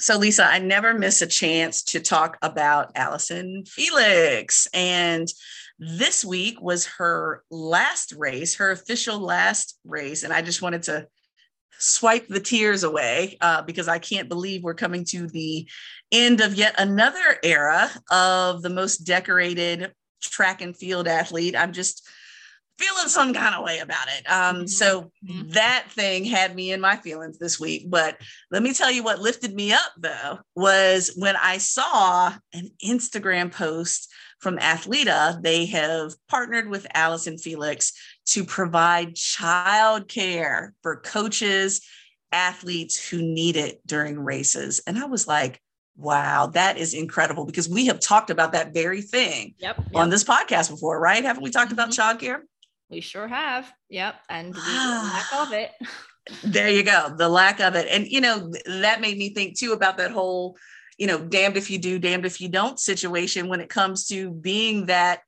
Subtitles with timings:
[0.00, 4.66] So, Lisa, I never miss a chance to talk about Allyson Felix.
[4.72, 5.28] And
[5.78, 10.22] this week was her last race, her official last race.
[10.22, 11.06] And I just wanted to
[11.78, 15.68] swipe the tears away uh, because I can't believe we're coming to the
[16.10, 19.92] end of yet another era of the most decorated
[20.22, 21.54] track and field athlete.
[21.54, 22.08] I'm just
[22.80, 24.30] feeling some kind of way about it.
[24.30, 24.66] Um, mm-hmm.
[24.66, 25.50] So mm-hmm.
[25.50, 27.90] that thing had me in my feelings this week.
[27.90, 28.16] But
[28.50, 33.52] let me tell you what lifted me up though was when I saw an Instagram
[33.52, 35.40] post from Athleta.
[35.42, 37.92] They have partnered with Allyson Felix
[38.26, 41.82] to provide childcare for coaches,
[42.32, 44.80] athletes who need it during races.
[44.86, 45.60] And I was like,
[45.96, 49.86] Wow, that is incredible because we have talked about that very thing yep, yep.
[49.94, 51.22] on this podcast before, right?
[51.22, 52.24] Haven't we talked about mm-hmm.
[52.24, 52.40] childcare?
[52.90, 53.72] We sure have.
[53.88, 54.16] Yep.
[54.28, 55.70] And lack of it.
[56.44, 57.14] there you go.
[57.16, 57.86] The lack of it.
[57.88, 60.56] And, you know, that made me think too about that whole,
[60.98, 64.30] you know, damned if you do, damned if you don't situation when it comes to
[64.30, 65.20] being that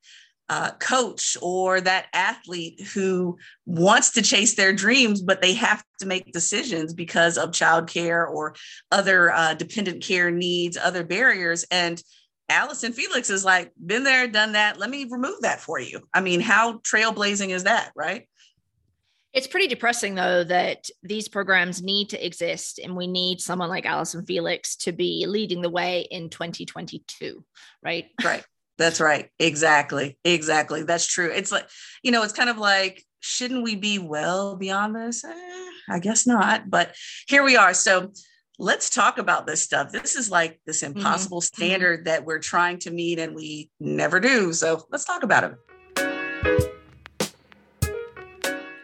[0.49, 6.05] uh, coach or that athlete who wants to chase their dreams, but they have to
[6.05, 8.53] make decisions because of childcare or
[8.91, 11.63] other uh, dependent care needs, other barriers.
[11.71, 12.01] And
[12.49, 14.77] Allyson Felix is like, been there, done that.
[14.77, 16.01] Let me remove that for you.
[16.13, 18.27] I mean, how trailblazing is that, right?
[19.33, 23.85] It's pretty depressing, though, that these programs need to exist and we need someone like
[23.85, 27.43] Allyson Felix to be leading the way in 2022,
[27.81, 28.05] right?
[28.23, 28.43] Right.
[28.77, 29.29] That's right.
[29.39, 30.17] Exactly.
[30.23, 30.83] Exactly.
[30.83, 31.31] That's true.
[31.31, 31.67] It's like,
[32.03, 35.23] you know, it's kind of like, shouldn't we be well beyond this?
[35.23, 36.69] Eh, I guess not.
[36.69, 36.95] But
[37.27, 37.73] here we are.
[37.73, 38.11] So,
[38.63, 39.91] let's talk about this stuff.
[39.91, 40.97] This is like this mm-hmm.
[40.97, 41.63] impossible mm-hmm.
[41.63, 44.53] standard that we're trying to meet and we never do.
[44.53, 45.57] So let's talk about it.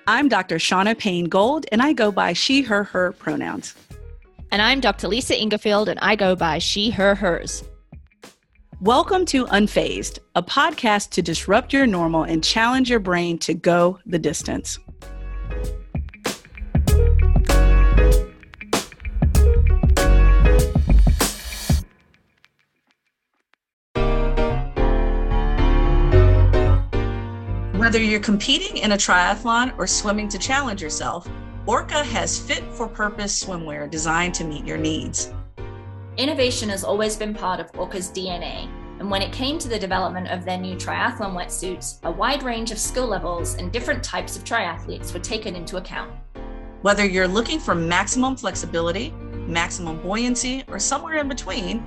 [0.06, 0.58] I'm Dr.
[0.58, 3.76] Shauna Payne Gold, and I go by she, her, her pronouns.
[4.52, 5.08] And I'm Dr.
[5.08, 7.64] Lisa Ingarfield, and I go by she, her, hers.
[8.82, 14.00] Welcome to Unfazed, a podcast to disrupt your normal and challenge your brain to go
[14.06, 14.80] the distance.
[27.90, 31.28] Whether you're competing in a triathlon or swimming to challenge yourself,
[31.66, 35.34] Orca has fit for purpose swimwear designed to meet your needs.
[36.16, 40.28] Innovation has always been part of Orca's DNA, and when it came to the development
[40.28, 44.44] of their new triathlon wetsuits, a wide range of skill levels and different types of
[44.44, 46.14] triathletes were taken into account.
[46.84, 49.10] Whether you're looking for maximum flexibility,
[49.48, 51.84] maximum buoyancy, or somewhere in between,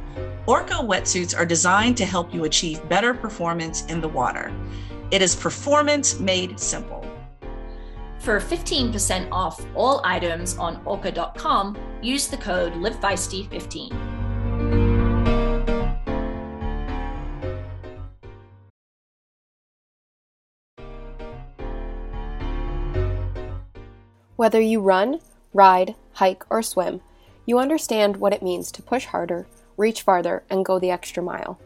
[0.48, 4.52] Orca wetsuits are designed to help you achieve better performance in the water.
[5.12, 7.06] It is performance made simple.
[8.18, 13.92] For 15% off all items on orca.com, use the code LiveFeisty15.
[24.36, 25.20] Whether you run,
[25.52, 27.02] ride, hike, or swim,
[27.44, 29.46] you understand what it means to push harder,
[29.76, 31.60] reach farther, and go the extra mile.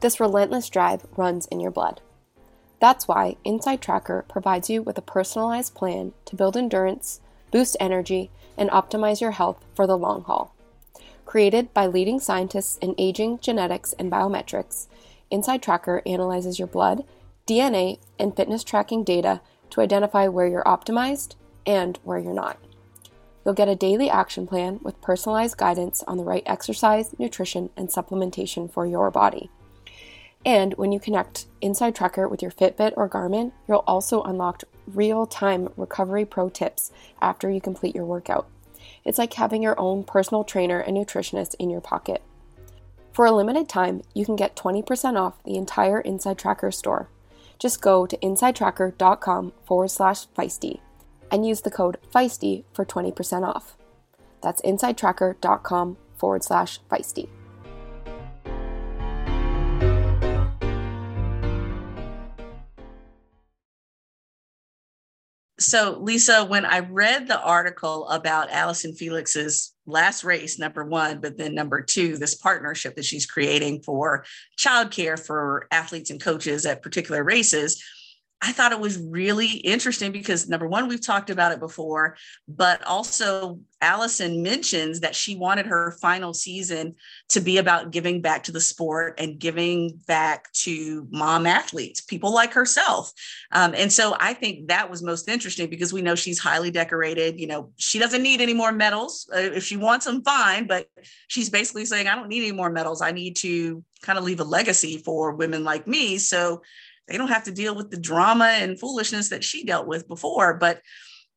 [0.00, 2.02] This relentless drive runs in your blood.
[2.82, 7.20] That's why Inside Tracker provides you with a personalized plan to build endurance,
[7.52, 10.52] boost energy, and optimize your health for the long haul.
[11.24, 14.88] Created by leading scientists in aging, genetics, and biometrics,
[15.30, 17.04] Inside Tracker analyzes your blood,
[17.46, 22.58] DNA, and fitness tracking data to identify where you're optimized and where you're not.
[23.44, 27.90] You'll get a daily action plan with personalized guidance on the right exercise, nutrition, and
[27.90, 29.50] supplementation for your body.
[30.44, 35.26] And when you connect Inside Tracker with your Fitbit or Garmin, you'll also unlock real
[35.26, 38.48] time recovery pro tips after you complete your workout.
[39.04, 42.22] It's like having your own personal trainer and nutritionist in your pocket.
[43.12, 47.08] For a limited time, you can get 20% off the entire Inside Tracker store.
[47.58, 50.80] Just go to insidetracker.com forward slash feisty
[51.30, 53.76] and use the code feisty for 20% off.
[54.42, 57.28] That's insidetracker.com forward slash feisty.
[65.72, 71.38] So Lisa, when I read the article about Allyson Felix's last race, number one, but
[71.38, 74.22] then number two, this partnership that she's creating for
[74.58, 77.82] childcare for athletes and coaches at particular races,
[78.44, 82.16] I thought it was really interesting because number one, we've talked about it before,
[82.48, 86.96] but also Allyson mentions that she wanted her final season
[87.28, 92.34] to be about giving back to the sport and giving back to mom athletes, people
[92.34, 93.12] like herself.
[93.52, 97.38] Um, and so I think that was most interesting because we know she's highly decorated.
[97.38, 99.30] You know, she doesn't need any more medals.
[99.32, 100.66] Uh, if she wants them, fine.
[100.66, 100.88] But
[101.28, 103.02] she's basically saying, I don't need any more medals.
[103.02, 106.18] I need to kind of leave a legacy for women like me.
[106.18, 106.62] So
[107.12, 110.54] they don't have to deal with the drama and foolishness that she dealt with before.
[110.54, 110.80] But,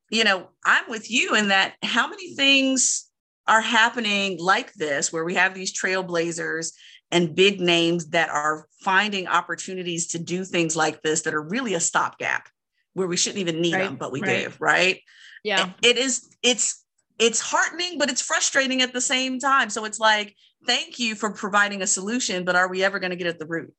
[0.10, 3.10] you know, I'm with you in that how many things
[3.46, 6.72] are happening like this where we have these trailblazers
[7.12, 11.74] and big names that are finding opportunities to do things like this that are really
[11.74, 12.48] a stopgap
[12.94, 14.48] where we shouldn't even need right, them, but we right.
[14.48, 15.02] do, right?
[15.44, 15.72] Yeah.
[15.84, 16.86] It is, it's,
[17.20, 19.70] it's heartening, but it's frustrating at the same time.
[19.70, 20.36] So it's like,
[20.66, 23.46] thank you for providing a solution, but are we ever going to get at the
[23.46, 23.74] root?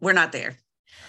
[0.00, 0.58] We're not there.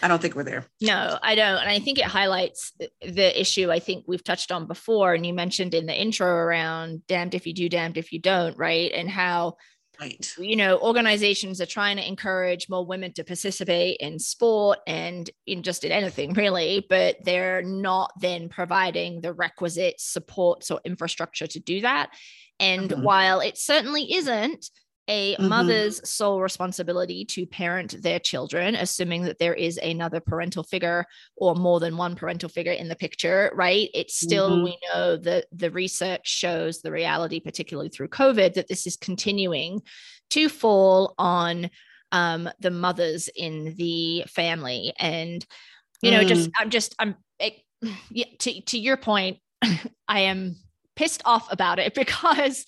[0.04, 0.66] I don't think we're there.
[0.82, 1.60] No, I don't.
[1.60, 5.14] And I think it highlights the issue I think we've touched on before.
[5.14, 8.58] And you mentioned in the intro around damned if you do, damned if you don't,
[8.58, 8.92] right?
[8.92, 9.56] And how,
[10.02, 10.30] right.
[10.38, 15.64] you know, organizations are trying to encourage more women to participate in sport and in
[15.64, 21.62] just in anything really, but they're not then providing the requisite supports or infrastructure to
[21.62, 22.10] do that.
[22.60, 23.04] And mm-hmm.
[23.04, 24.70] while it certainly isn't,
[25.08, 25.50] a mm-hmm.
[25.50, 31.06] mother's sole responsibility to parent their children, assuming that there is another parental figure
[31.36, 33.90] or more than one parental figure in the picture, right?
[33.94, 34.64] It's still, mm-hmm.
[34.64, 39.82] we know that the research shows the reality, particularly through COVID, that this is continuing
[40.30, 41.70] to fall on
[42.14, 44.94] um, the mothers in the family.
[45.00, 45.46] And,
[46.02, 46.28] you know, mm.
[46.28, 47.56] just, I'm just, I'm, it,
[48.10, 49.40] yeah, to, to your point,
[50.08, 50.56] I am
[50.96, 52.66] pissed off about it because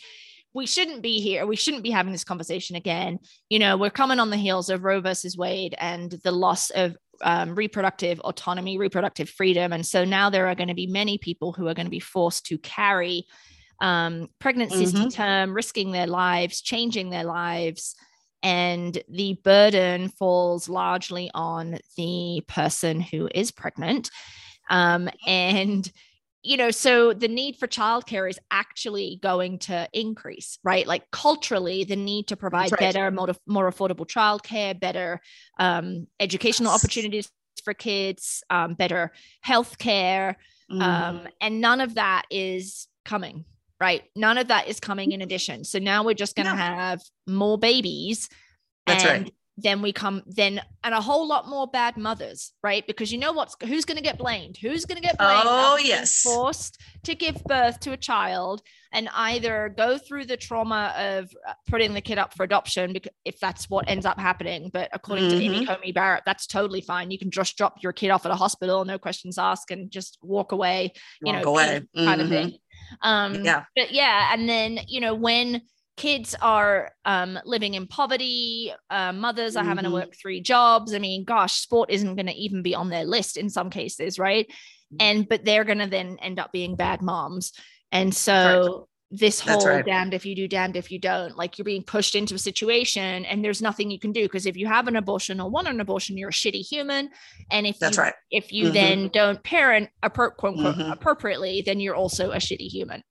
[0.55, 1.45] we shouldn't be here.
[1.45, 3.19] We shouldn't be having this conversation again.
[3.49, 6.95] You know, we're coming on the heels of Roe versus Wade and the loss of
[7.21, 9.73] um, reproductive autonomy, reproductive freedom.
[9.73, 11.99] And so now there are going to be many people who are going to be
[11.99, 13.25] forced to carry
[13.81, 15.09] um, pregnancies mm-hmm.
[15.09, 17.93] to term, risking their lives, changing their lives.
[18.41, 24.09] And the burden falls largely on the person who is pregnant.
[24.69, 25.91] Um, and
[26.45, 30.85] you know, so the need for childcare is actually going to increase, right?
[30.85, 32.79] Like culturally, the need to provide right.
[32.79, 35.21] better, more, more affordable childcare, better
[35.59, 36.83] um, educational yes.
[36.83, 37.31] opportunities
[37.63, 39.11] for kids, um, better
[39.41, 40.37] health care.
[40.69, 40.83] Um, mm.
[40.83, 43.45] Um, and none of that is coming,
[43.81, 44.03] right?
[44.15, 45.63] None of that is coming in addition.
[45.63, 46.57] So now we're just going to no.
[46.57, 48.29] have more babies.
[48.85, 52.85] That's and right then we come then and a whole lot more bad mothers right
[52.87, 55.77] because you know what's who's going to get blamed who's going to get blamed oh
[55.81, 58.61] yes forced to give birth to a child
[58.91, 63.11] and either go through the trauma of uh, putting the kid up for adoption because
[63.23, 65.39] if that's what ends up happening but according mm-hmm.
[65.39, 68.31] to amy coney barrett that's totally fine you can just drop your kid off at
[68.31, 70.91] a hospital no questions asked and just walk away
[71.21, 71.81] you walk know away.
[71.95, 72.21] kind mm-hmm.
[72.21, 72.57] of thing
[73.01, 75.61] um yeah but yeah and then you know when
[75.97, 79.69] kids are um, living in poverty uh, mothers are mm-hmm.
[79.69, 79.99] having to mm-hmm.
[79.99, 83.37] work three jobs i mean gosh sport isn't going to even be on their list
[83.37, 84.97] in some cases right mm-hmm.
[84.99, 87.53] and but they're going to then end up being bad moms
[87.91, 89.19] and so right.
[89.19, 89.85] this whole right.
[89.85, 93.23] damned if you do damned if you don't like you're being pushed into a situation
[93.25, 95.79] and there's nothing you can do because if you have an abortion or want an
[95.79, 97.09] abortion you're a shitty human
[97.51, 98.73] and if that's you, right if you mm-hmm.
[98.73, 100.91] then don't parent quote unquote mm-hmm.
[100.91, 103.01] appropriately then you're also a shitty human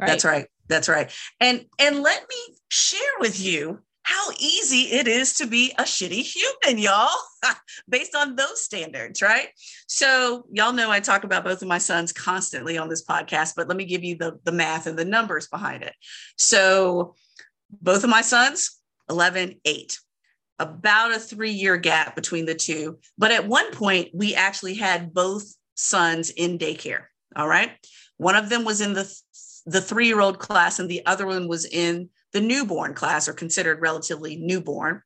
[0.00, 1.12] right that's right that's right.
[1.40, 6.22] And and let me share with you how easy it is to be a shitty
[6.24, 7.08] human, y'all,
[7.88, 9.48] based on those standards, right?
[9.86, 13.68] So, y'all know I talk about both of my sons constantly on this podcast, but
[13.68, 15.94] let me give you the, the math and the numbers behind it.
[16.36, 17.14] So,
[17.80, 19.98] both of my sons, 11, 8,
[20.58, 22.98] about a three year gap between the two.
[23.18, 27.04] But at one point, we actually had both sons in daycare.
[27.36, 27.70] All right.
[28.16, 29.12] One of them was in the
[29.66, 33.32] the three year old class, and the other one was in the newborn class or
[33.32, 35.02] considered relatively newborn.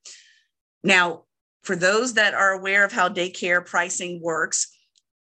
[0.82, 1.24] Now,
[1.62, 4.68] for those that are aware of how daycare pricing works,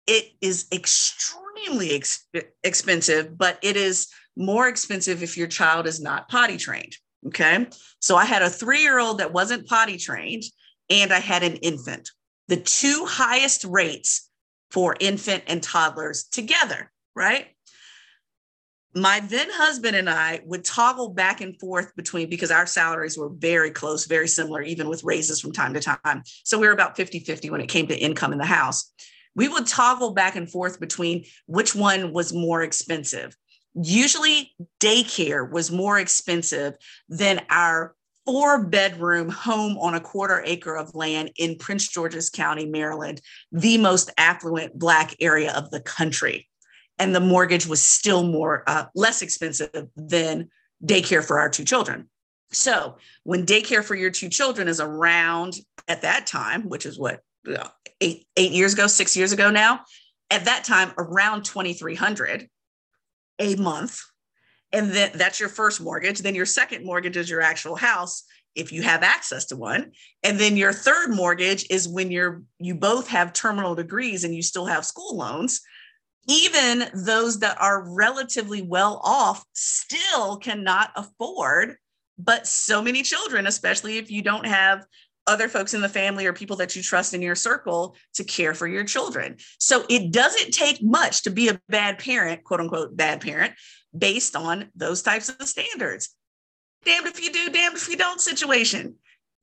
[0.05, 2.27] it is extremely ex-
[2.63, 6.97] expensive, but it is more expensive if your child is not potty trained.
[7.27, 7.67] Okay.
[7.99, 10.43] So I had a three year old that wasn't potty trained,
[10.89, 12.09] and I had an infant.
[12.49, 14.29] The two highest rates
[14.71, 17.47] for infant and toddlers together, right?
[18.95, 23.29] My then husband and I would toggle back and forth between because our salaries were
[23.29, 26.23] very close, very similar, even with raises from time to time.
[26.43, 28.91] So we were about 50 50 when it came to income in the house.
[29.35, 33.35] We would toggle back and forth between which one was more expensive.
[33.73, 36.75] Usually, daycare was more expensive
[37.09, 37.95] than our
[38.25, 43.21] four bedroom home on a quarter acre of land in Prince George's County, Maryland,
[43.51, 46.47] the most affluent Black area of the country.
[46.99, 50.49] And the mortgage was still more, uh, less expensive than
[50.83, 52.09] daycare for our two children.
[52.51, 55.55] So when daycare for your two children is around
[55.87, 57.21] at that time, which is what,
[57.99, 59.81] eight, eight years ago, six years ago now,
[60.29, 62.47] at that time, around 2,300
[63.39, 63.99] a month.
[64.71, 66.19] And then that's your first mortgage.
[66.19, 68.23] Then your second mortgage is your actual house
[68.55, 69.91] if you have access to one.
[70.23, 74.41] And then your third mortgage is when you're you both have terminal degrees and you
[74.41, 75.61] still have school loans
[76.27, 81.75] even those that are relatively well off still cannot afford
[82.17, 84.85] but so many children especially if you don't have
[85.27, 88.53] other folks in the family or people that you trust in your circle to care
[88.53, 89.37] for your children.
[89.59, 93.53] So it doesn't take much to be a bad parent, quote unquote, bad parent,
[93.97, 96.09] based on those types of standards.
[96.83, 98.95] Damned if you do, damned if you don't situation.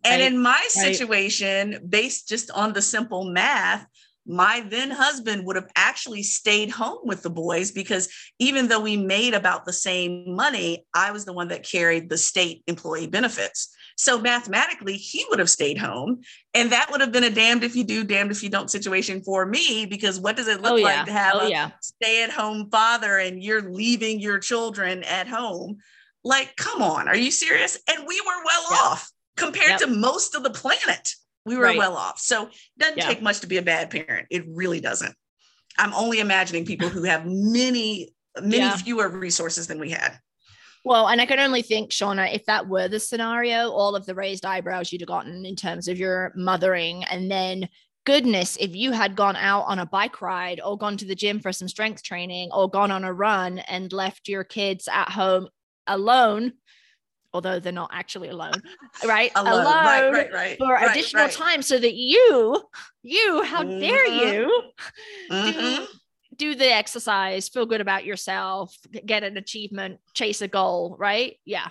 [0.04, 0.32] And right.
[0.32, 1.90] in my situation, right.
[1.90, 3.86] based just on the simple math,
[4.30, 8.08] my then husband would have actually stayed home with the boys because
[8.38, 12.16] even though we made about the same money, I was the one that carried the
[12.16, 13.74] state employee benefits.
[13.96, 16.20] So mathematically, he would have stayed home.
[16.54, 19.20] And that would have been a damned if you do, damned if you don't situation
[19.22, 20.84] for me, because what does it oh, look oh, yeah.
[20.84, 21.70] like to have oh, a yeah.
[21.82, 25.78] stay at home father and you're leaving your children at home?
[26.22, 27.78] Like, come on, are you serious?
[27.88, 28.80] And we were well yep.
[28.84, 29.80] off compared yep.
[29.80, 31.14] to most of the planet.
[31.46, 31.78] We were right.
[31.78, 32.18] well off.
[32.18, 33.06] So it doesn't yeah.
[33.06, 34.26] take much to be a bad parent.
[34.30, 35.14] It really doesn't.
[35.78, 40.18] I'm only imagining people who have many, many fewer resources than we had.
[40.84, 44.14] Well, and I can only think, Shauna, if that were the scenario, all of the
[44.14, 47.04] raised eyebrows you'd have gotten in terms of your mothering.
[47.04, 47.68] And then,
[48.04, 51.38] goodness, if you had gone out on a bike ride or gone to the gym
[51.40, 55.48] for some strength training or gone on a run and left your kids at home
[55.86, 56.54] alone,
[57.32, 58.62] although they're not actually alone,
[59.04, 59.30] right?
[59.34, 61.32] alone, alone right, right, right, for right, additional right.
[61.32, 62.62] time so that you,
[63.02, 63.80] you, how mm-hmm.
[63.80, 64.62] dare you,
[65.30, 65.60] mm-hmm.
[65.60, 65.86] do
[66.40, 71.36] do the exercise, feel good about yourself, get an achievement, chase a goal, right?
[71.44, 71.68] Yeah.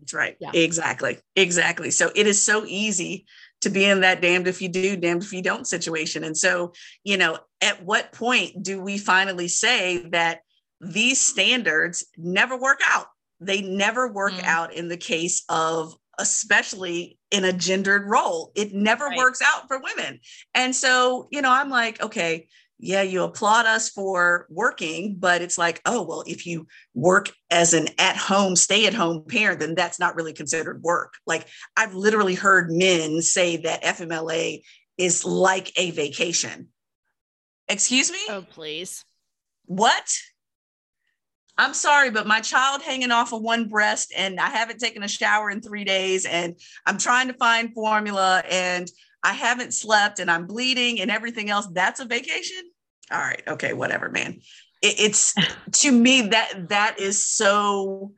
[0.00, 0.36] That's right.
[0.40, 0.50] Yeah.
[0.54, 1.18] Exactly.
[1.36, 1.90] Exactly.
[1.90, 3.26] So it is so easy
[3.60, 6.24] to be in that damned if you do, damned if you don't situation.
[6.24, 6.72] And so,
[7.04, 10.40] you know, at what point do we finally say that
[10.80, 13.08] these standards never work out?
[13.40, 14.44] They never work mm.
[14.44, 18.50] out in the case of especially in a gendered role.
[18.54, 19.16] It never right.
[19.16, 20.20] works out for women.
[20.54, 22.48] And so, you know, I'm like, okay,
[22.80, 27.74] yeah, you applaud us for working, but it's like, oh, well, if you work as
[27.74, 31.14] an at home, stay at home parent, then that's not really considered work.
[31.26, 34.62] Like, I've literally heard men say that FMLA
[34.96, 36.68] is like a vacation.
[37.68, 38.18] Excuse me?
[38.28, 39.04] Oh, please.
[39.66, 40.08] What?
[41.58, 45.08] I'm sorry, but my child hanging off of one breast and I haven't taken a
[45.08, 46.54] shower in three days and
[46.86, 48.88] I'm trying to find formula and
[49.24, 51.66] I haven't slept and I'm bleeding and everything else.
[51.72, 52.62] That's a vacation.
[53.10, 53.42] All right.
[53.48, 53.72] Okay.
[53.72, 54.40] Whatever, man.
[54.82, 55.34] It, it's
[55.80, 58.12] to me that that is so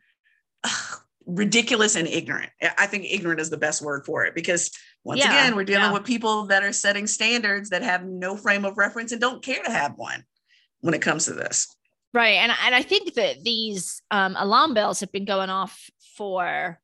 [1.24, 2.50] ridiculous and ignorant.
[2.76, 4.70] I think ignorant is the best word for it because
[5.02, 5.92] once yeah, again, we're dealing yeah.
[5.92, 9.62] with people that are setting standards that have no frame of reference and don't care
[9.62, 10.24] to have one
[10.80, 11.74] when it comes to this.
[12.12, 12.36] Right.
[12.36, 16.80] And, and I think that these um, alarm bells have been going off for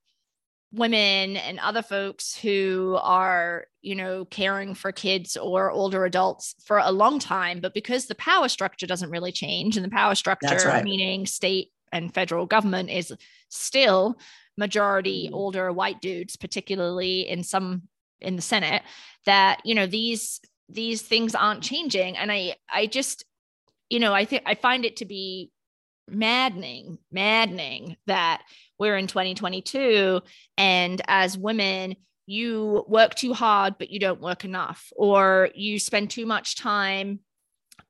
[0.73, 6.79] women and other folks who are you know caring for kids or older adults for
[6.79, 10.69] a long time but because the power structure doesn't really change and the power structure
[10.69, 10.85] right.
[10.85, 13.15] meaning state and federal government is
[13.49, 14.19] still
[14.59, 15.35] majority mm-hmm.
[15.35, 17.83] older white dudes particularly in some
[18.21, 18.83] in the senate
[19.25, 23.25] that you know these these things aren't changing and i i just
[23.91, 25.51] you know i think i find it to be
[26.09, 28.43] maddening maddening that
[28.79, 30.21] we're in 2022
[30.57, 36.11] and as women you work too hard but you don't work enough or you spend
[36.11, 37.21] too much time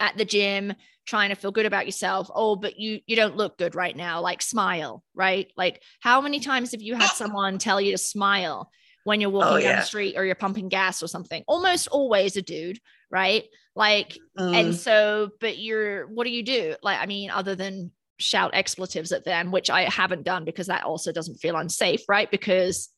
[0.01, 0.75] at the gym
[1.07, 2.31] trying to feel good about yourself.
[2.35, 4.21] Oh but you you don't look good right now.
[4.21, 5.51] Like smile right?
[5.57, 8.71] Like how many times have you had someone tell you to smile
[9.05, 9.73] when you're oh, walking oh, yeah.
[9.73, 11.45] down the street or you're pumping gas or something?
[11.47, 12.79] Almost always a dude
[13.11, 13.45] right
[13.77, 14.55] like mm.
[14.55, 19.13] and so but you're what do you do like i mean other than shout expletives
[19.13, 22.31] at them, which I haven't done because that also doesn't feel unsafe, right?
[22.31, 22.91] Because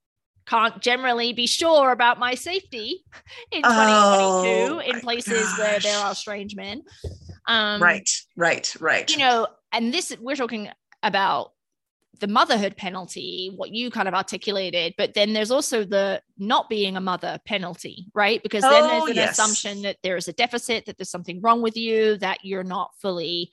[0.46, 3.04] can't generally be sure about my safety
[3.52, 5.58] in 2022 oh, in places gosh.
[5.58, 6.82] where there are strange men.
[7.46, 9.10] Um, right, right, right.
[9.10, 10.70] You know, and this we're talking
[11.02, 11.52] about
[12.20, 16.96] the motherhood penalty, what you kind of articulated, but then there's also the not being
[16.96, 18.42] a mother penalty, right?
[18.42, 19.38] Because then oh, there's an yes.
[19.38, 22.90] assumption that there is a deficit, that there's something wrong with you, that you're not
[23.00, 23.50] fully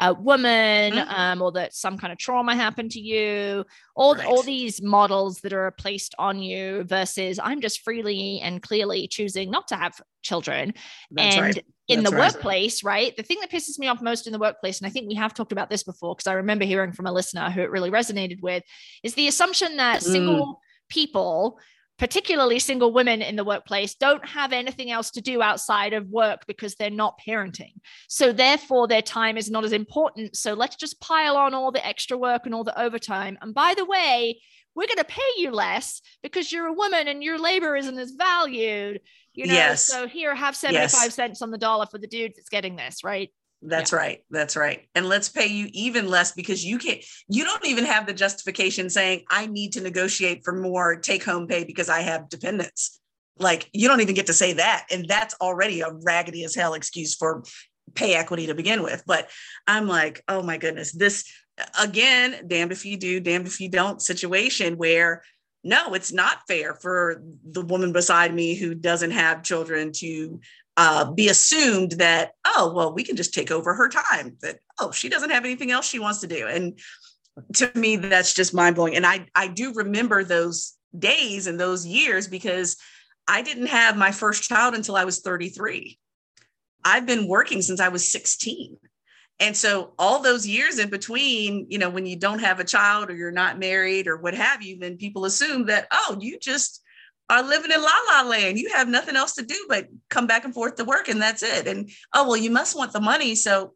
[0.00, 1.14] a woman mm-hmm.
[1.14, 3.64] um, or that some kind of trauma happened to you
[3.96, 4.26] all right.
[4.26, 9.50] all these models that are placed on you versus i'm just freely and clearly choosing
[9.50, 10.72] not to have children
[11.10, 11.66] That's and right.
[11.88, 12.32] in the right.
[12.32, 15.08] workplace right the thing that pisses me off most in the workplace and i think
[15.08, 17.70] we have talked about this before because i remember hearing from a listener who it
[17.70, 18.62] really resonated with
[19.02, 20.04] is the assumption that mm.
[20.04, 21.58] single people
[21.98, 26.46] particularly single women in the workplace, don't have anything else to do outside of work
[26.46, 27.72] because they're not parenting.
[28.08, 30.36] So, therefore, their time is not as important.
[30.36, 33.36] So, let's just pile on all the extra work and all the overtime.
[33.40, 34.40] And by the way,
[34.74, 38.12] we're going to pay you less because you're a woman and your labor isn't as
[38.12, 39.00] valued.
[39.34, 39.84] You know, yes.
[39.84, 41.14] so here, have 75 yes.
[41.14, 43.30] cents on the dollar for the dude that's getting this, right?
[43.62, 43.98] That's yeah.
[43.98, 44.24] right.
[44.30, 44.88] That's right.
[44.94, 48.88] And let's pay you even less because you can't, you don't even have the justification
[48.88, 53.00] saying, I need to negotiate for more take home pay because I have dependents.
[53.38, 54.86] Like you don't even get to say that.
[54.90, 57.42] And that's already a raggedy as hell excuse for
[57.94, 59.02] pay equity to begin with.
[59.06, 59.28] But
[59.66, 61.24] I'm like, oh my goodness, this
[61.80, 65.22] again, damned if you do, damned if you don't situation where
[65.64, 70.40] no, it's not fair for the woman beside me who doesn't have children to
[70.78, 74.92] uh, be assumed that oh well we can just take over her time that oh
[74.92, 76.46] she doesn't have anything else she wants to do.
[76.46, 76.78] And
[77.54, 78.96] to me that's just mind-blowing.
[78.96, 82.76] And i i do remember those days and those years because
[83.26, 85.98] i didn't have my first child until i was 33
[86.84, 88.76] i've been working since i was 16
[89.40, 93.10] and so all those years in between you know when you don't have a child
[93.10, 96.82] or you're not married or what have you then people assume that oh you just
[97.30, 98.58] are living in la la land.
[98.58, 101.42] You have nothing else to do but come back and forth to work, and that's
[101.42, 101.66] it.
[101.66, 103.74] And oh well, you must want the money, so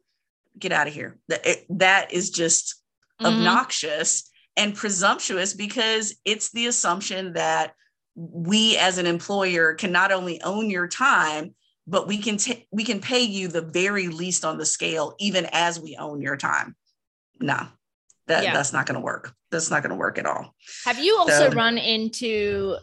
[0.58, 1.18] get out of here.
[1.28, 2.82] That that is just
[3.20, 3.34] mm-hmm.
[3.34, 7.74] obnoxious and presumptuous because it's the assumption that
[8.14, 11.54] we as an employer can not only own your time
[11.86, 15.46] but we can t- we can pay you the very least on the scale even
[15.52, 16.76] as we own your time
[17.40, 17.66] no
[18.28, 18.52] that, yeah.
[18.52, 20.54] that's not going to work that's not going to work at all
[20.84, 22.76] have you also so, run into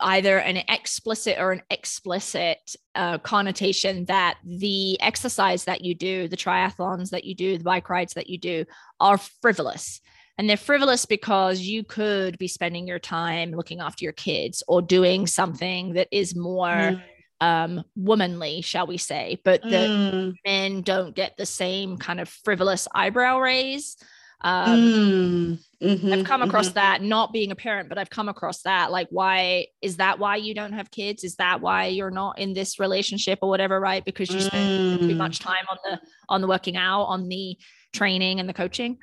[0.00, 2.58] either an explicit or an explicit
[2.94, 7.88] uh, connotation that the exercise that you do, the triathlons that you do, the bike
[7.88, 8.64] rides that you do
[9.00, 10.00] are frivolous.
[10.38, 14.82] And they're frivolous because you could be spending your time looking after your kids or
[14.82, 17.02] doing something that is more mm.
[17.40, 20.34] um, womanly, shall we say, but the mm.
[20.44, 23.96] men don't get the same kind of frivolous eyebrow raise.
[24.40, 25.58] Um, mm.
[25.82, 26.74] Mm-hmm, I've come across mm-hmm.
[26.74, 28.90] that not being a parent, but I've come across that.
[28.90, 31.22] Like, why is that why you don't have kids?
[31.24, 34.04] Is that why you're not in this relationship or whatever, right?
[34.04, 35.08] Because you spend mm.
[35.08, 37.58] too much time on the on the working out, on the
[37.92, 38.98] training and the coaching.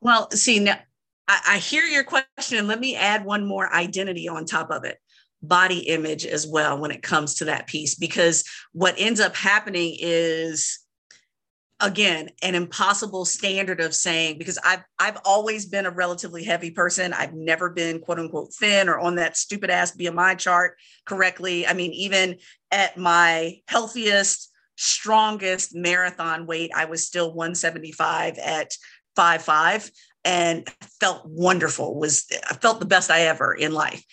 [0.00, 0.78] Well, see, now
[1.26, 4.84] I, I hear your question, and let me add one more identity on top of
[4.84, 4.98] it
[5.42, 9.96] body image as well when it comes to that piece, because what ends up happening
[9.98, 10.78] is
[11.80, 17.12] again an impossible standard of saying because I've I've always been a relatively heavy person.
[17.12, 21.66] I've never been quote unquote thin or on that stupid ass BMI chart correctly.
[21.66, 22.36] I mean, even
[22.70, 28.72] at my healthiest, strongest marathon weight, I was still 175 at
[29.16, 29.90] five five
[30.24, 30.68] and
[31.00, 31.98] felt wonderful.
[31.98, 34.04] Was I felt the best I ever in life.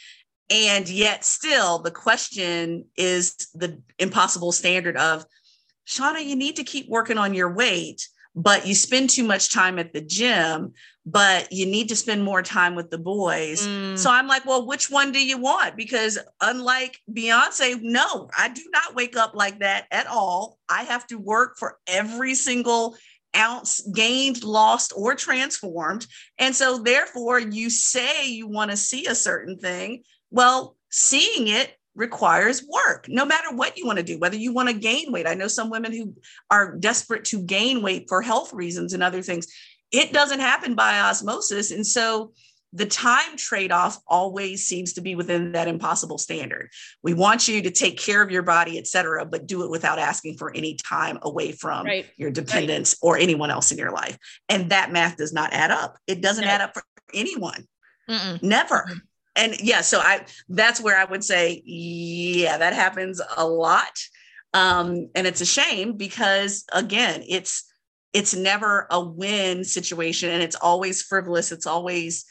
[0.49, 5.25] And yet still the question is the impossible standard of
[5.87, 9.77] Shauna, you need to keep working on your weight, but you spend too much time
[9.79, 10.73] at the gym,
[11.05, 13.67] but you need to spend more time with the boys.
[13.67, 13.97] Mm.
[13.97, 15.75] So I'm like, well, which one do you want?
[15.75, 20.59] Because unlike Beyonce, no, I do not wake up like that at all.
[20.69, 22.95] I have to work for every single
[23.35, 26.05] ounce gained, lost, or transformed.
[26.37, 30.03] And so, therefore, you say you want to see a certain thing.
[30.29, 34.69] Well, seeing it requires work no matter what you want to do whether you want
[34.69, 36.13] to gain weight i know some women who
[36.49, 39.47] are desperate to gain weight for health reasons and other things
[39.91, 42.31] it doesn't happen by osmosis and so
[42.73, 46.69] the time trade-off always seems to be within that impossible standard
[47.03, 49.99] we want you to take care of your body et cetera but do it without
[49.99, 52.05] asking for any time away from right.
[52.15, 53.09] your dependents right.
[53.09, 56.45] or anyone else in your life and that math does not add up it doesn't
[56.45, 56.51] no.
[56.51, 57.67] add up for anyone
[58.09, 58.41] Mm-mm.
[58.41, 58.89] never
[59.35, 63.97] and yeah, so I that's where I would say, yeah, that happens a lot.
[64.53, 67.71] Um, and it's a shame because again, it's
[68.13, 71.51] it's never a win situation and it's always frivolous.
[71.51, 72.25] It's always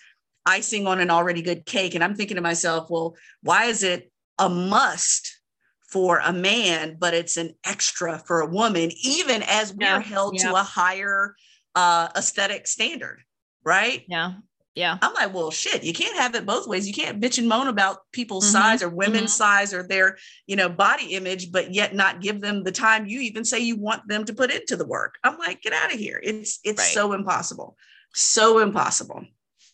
[0.45, 1.95] icing on an already good cake.
[1.95, 5.41] And I'm thinking to myself, well, why is it a must
[5.89, 10.35] for a man, but it's an extra for a woman, even as we're yeah, held
[10.37, 10.51] yeah.
[10.51, 11.35] to a higher
[11.75, 13.23] uh, aesthetic standard,
[13.65, 14.05] right?
[14.09, 14.35] Yeah.
[14.81, 14.97] Yeah.
[15.03, 16.89] I'm like, well, shit, you can't have it both ways.
[16.89, 18.63] You can't bitch and moan about people's mm-hmm.
[18.63, 19.43] size or women's mm-hmm.
[19.43, 20.17] size or their,
[20.47, 23.77] you know, body image, but yet not give them the time you even say you
[23.77, 25.17] want them to put into the work.
[25.23, 26.19] I'm like, get out of here.
[26.23, 26.95] It's it's right.
[26.95, 27.77] so impossible.
[28.15, 29.27] So impossible.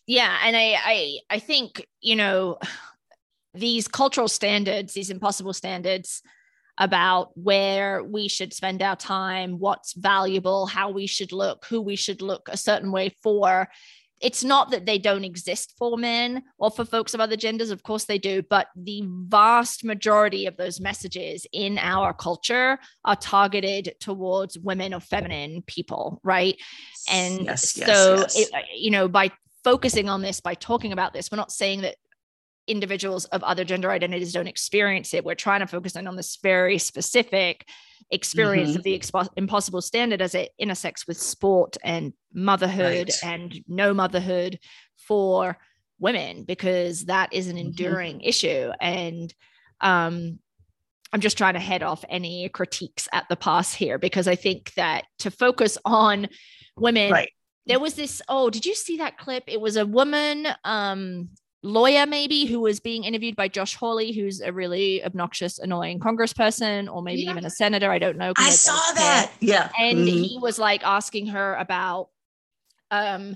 [0.07, 0.37] Yeah.
[0.43, 2.57] And I I I think, you know,
[3.53, 6.21] these cultural standards, these impossible standards
[6.77, 11.95] about where we should spend our time, what's valuable, how we should look, who we
[11.95, 13.69] should look a certain way for
[14.19, 17.83] it's not that they don't exist for men or for folks of other genders of
[17.83, 23.93] course they do but the vast majority of those messages in our culture are targeted
[23.99, 26.59] towards women or feminine people right
[27.09, 28.47] and yes, so yes, yes.
[28.47, 29.31] It, uh, you know by
[29.63, 31.95] focusing on this by talking about this we're not saying that
[32.67, 36.37] individuals of other gender identities don't experience it we're trying to focus in on this
[36.41, 37.65] very specific
[38.11, 38.77] experience mm-hmm.
[38.77, 43.23] of the expo- impossible standard as it intersects with sport and motherhood right.
[43.23, 44.59] and no motherhood
[44.95, 45.57] for
[45.99, 47.67] women because that is an mm-hmm.
[47.67, 48.27] enduring mm-hmm.
[48.29, 49.33] issue and
[49.81, 50.39] um
[51.13, 54.73] I'm just trying to head off any critiques at the pass here because I think
[54.73, 56.27] that to focus on
[56.75, 57.29] women right.
[57.65, 61.29] there was this oh did you see that clip it was a woman um
[61.63, 66.93] lawyer maybe who was being interviewed by Josh Hawley, who's a really obnoxious, annoying congressperson,
[66.93, 67.31] or maybe yeah.
[67.31, 67.91] even a senator.
[67.91, 68.33] I don't know.
[68.37, 69.31] I saw that.
[69.39, 69.69] Yeah.
[69.79, 70.23] And mm-hmm.
[70.23, 72.09] he was like asking her about
[72.91, 73.35] um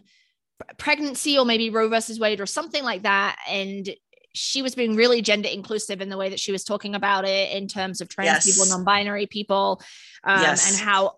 [0.78, 3.38] pregnancy or maybe Roe versus Wade or something like that.
[3.50, 3.90] And
[4.34, 7.52] she was being really gender inclusive in the way that she was talking about it
[7.52, 8.46] in terms of trans yes.
[8.46, 9.82] people, non-binary people,
[10.24, 10.72] um, yes.
[10.72, 11.16] and how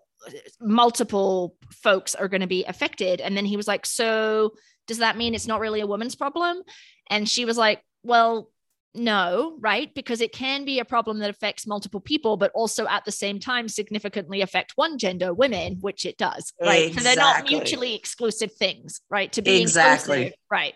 [0.60, 3.20] multiple folks are going to be affected.
[3.20, 4.54] And then he was like, so
[4.86, 6.62] does that mean it's not really a woman's problem?
[7.10, 8.50] And she was like, well,
[8.94, 9.92] no, right?
[9.92, 13.40] Because it can be a problem that affects multiple people, but also at the same
[13.40, 16.88] time significantly affect one gender, women, which it does, right?
[16.88, 17.02] Exactly.
[17.02, 19.32] So they're not mutually exclusive things, right?
[19.32, 20.74] To be exactly right.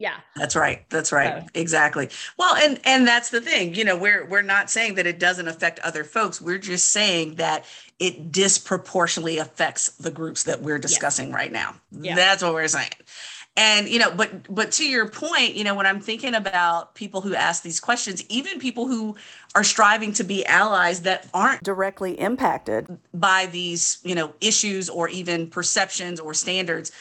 [0.00, 0.16] Yeah.
[0.34, 0.88] That's right.
[0.88, 1.42] That's right.
[1.42, 1.48] So.
[1.54, 2.08] Exactly.
[2.38, 3.74] Well, and and that's the thing.
[3.74, 6.40] You know, we're we're not saying that it doesn't affect other folks.
[6.40, 7.66] We're just saying that
[7.98, 11.36] it disproportionately affects the groups that we're discussing yeah.
[11.36, 11.74] right now.
[11.92, 12.14] Yeah.
[12.14, 12.92] That's what we're saying
[13.56, 17.20] and you know but but to your point you know when i'm thinking about people
[17.20, 19.16] who ask these questions even people who
[19.54, 25.08] are striving to be allies that aren't directly impacted by these you know issues or
[25.08, 26.92] even perceptions or standards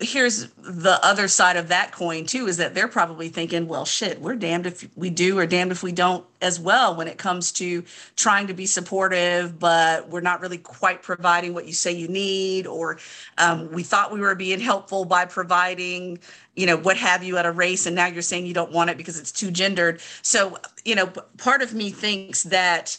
[0.00, 4.20] here's the other side of that coin too is that they're probably thinking well shit
[4.20, 7.52] we're damned if we do or damned if we don't as well when it comes
[7.52, 7.84] to
[8.16, 12.66] trying to be supportive but we're not really quite providing what you say you need
[12.66, 12.98] or
[13.38, 16.18] um, we thought we were being helpful by providing
[16.60, 18.90] you know what have you at a race and now you're saying you don't want
[18.90, 20.00] it because it's too gendered.
[20.22, 21.06] So you know
[21.38, 22.98] part of me thinks that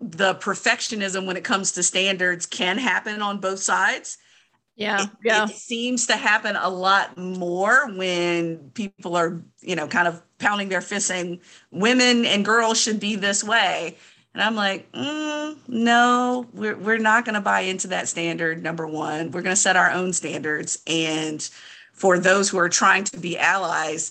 [0.00, 4.18] the perfectionism when it comes to standards can happen on both sides
[4.76, 5.44] yeah, it, yeah.
[5.44, 10.68] It seems to happen a lot more when people are, you know, kind of pounding
[10.68, 13.96] their fists saying women and girls should be this way.
[14.34, 18.62] And I'm like, mm, no, we're, we're not going to buy into that standard.
[18.62, 20.82] Number one, we're going to set our own standards.
[20.88, 21.48] And
[21.92, 24.10] for those who are trying to be allies,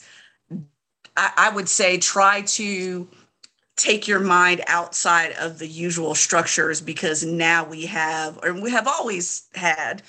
[1.17, 3.07] I, I would say try to
[3.75, 8.87] take your mind outside of the usual structures because now we have, or we have
[8.87, 10.03] always had,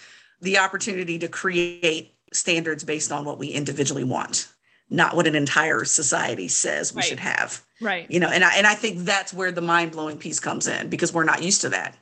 [0.45, 4.49] the opportunity to create standards based on what we individually want
[4.91, 7.05] not what an entire society says we right.
[7.07, 7.63] should have.
[7.81, 8.09] Right.
[8.11, 11.13] You know and i and i think that's where the mind-blowing piece comes in because
[11.13, 11.97] we're not used to that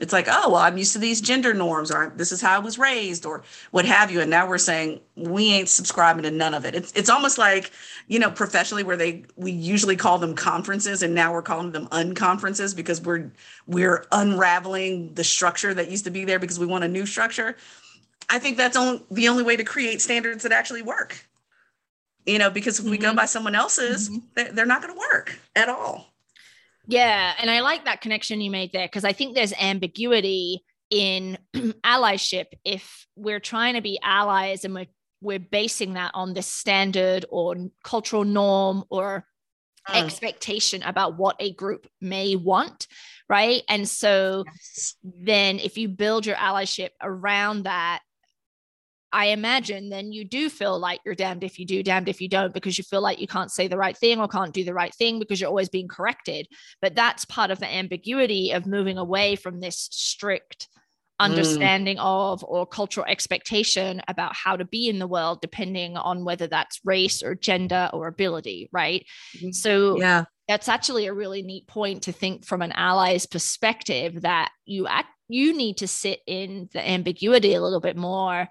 [0.00, 2.58] it's like oh well i'm used to these gender norms or this is how i
[2.58, 6.54] was raised or what have you and now we're saying we ain't subscribing to none
[6.54, 7.70] of it it's, it's almost like
[8.08, 11.86] you know professionally where they we usually call them conferences and now we're calling them
[11.88, 13.30] unconferences because we're
[13.66, 17.56] we're unraveling the structure that used to be there because we want a new structure
[18.30, 21.26] i think that's only the only way to create standards that actually work
[22.24, 23.10] you know because if we mm-hmm.
[23.10, 24.54] go by someone else's mm-hmm.
[24.54, 26.11] they're not going to work at all
[26.86, 27.32] yeah.
[27.38, 32.46] And I like that connection you made there because I think there's ambiguity in allyship
[32.64, 34.86] if we're trying to be allies and we're,
[35.20, 39.24] we're basing that on this standard or cultural norm or
[39.88, 40.02] mm.
[40.02, 42.86] expectation about what a group may want.
[43.28, 43.62] Right.
[43.68, 44.96] And so yes.
[45.02, 48.00] then if you build your allyship around that,
[49.12, 52.28] I imagine then you do feel like you're damned if you do, damned if you
[52.28, 54.72] don't, because you feel like you can't say the right thing or can't do the
[54.72, 56.48] right thing because you're always being corrected.
[56.80, 60.68] But that's part of the ambiguity of moving away from this strict
[61.20, 61.26] mm.
[61.26, 62.04] understanding mm.
[62.04, 66.80] of or cultural expectation about how to be in the world, depending on whether that's
[66.82, 69.04] race or gender or ability, right?
[69.36, 69.50] Mm-hmm.
[69.50, 70.24] So, yeah.
[70.48, 75.08] That's actually a really neat point to think from an ally's perspective that you act,
[75.28, 78.48] you need to sit in the ambiguity a little bit more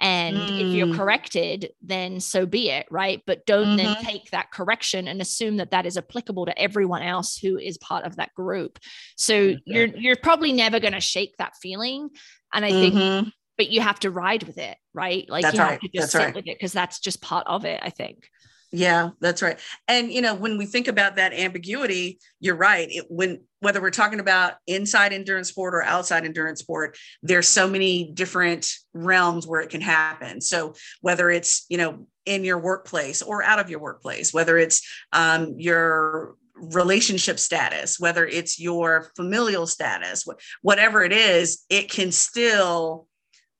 [0.00, 0.60] and mm.
[0.60, 0.96] if you're mm.
[0.96, 3.76] corrected then so be it right but don't mm-hmm.
[3.78, 7.78] then take that correction and assume that that is applicable to everyone else who is
[7.78, 8.78] part of that group
[9.16, 9.56] so mm-hmm.
[9.66, 12.08] you're you're probably never going to shake that feeling
[12.54, 13.28] and i think mm-hmm.
[13.56, 15.80] but you have to ride with it right like that's you have right.
[15.80, 16.34] to just that's sit right.
[16.34, 18.28] with it because that's just part of it i think
[18.70, 19.58] yeah, that's right.
[19.86, 22.88] And you know, when we think about that ambiguity, you're right.
[22.90, 27.66] It, when whether we're talking about inside endurance sport or outside endurance sport, there's so
[27.66, 30.40] many different realms where it can happen.
[30.40, 34.86] So whether it's you know in your workplace or out of your workplace, whether it's
[35.14, 40.26] um, your relationship status, whether it's your familial status,
[40.62, 43.07] whatever it is, it can still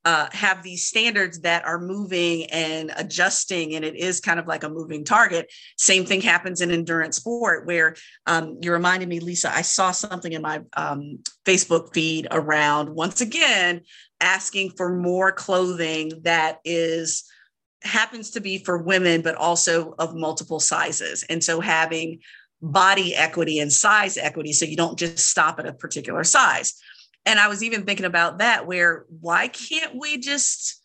[0.05, 4.65] uh, have these standards that are moving and adjusting, and it is kind of like
[4.65, 5.53] a moving target.
[5.77, 7.95] Same thing happens in endurance sport, where
[8.27, 13.21] um, you reminded me, Lisa, I saw something in my um, Facebook feed around once
[13.21, 13.83] again
[14.21, 17.25] asking for more clothing that is
[17.83, 21.25] happens to be for women, but also of multiple sizes.
[21.29, 22.21] And so having
[22.61, 26.75] body equity and size equity, so you don't just stop at a particular size
[27.27, 30.83] and I was even thinking about that where why can't we just